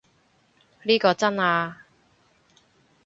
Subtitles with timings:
[0.81, 1.85] 呢個真啊